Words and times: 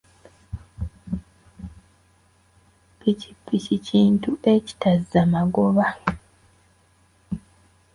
Ppikipiki 2.97 3.75
kintu 3.87 4.31
ekitazza 4.53 5.21
magoba. 5.33 5.87